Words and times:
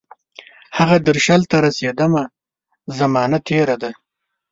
هغه 0.77 0.97
درشل 1.07 1.41
ته 1.49 1.57
رسیدمه، 1.65 2.23
زمانه 2.97 3.37
تیره 3.47 3.75
ده 3.81 3.91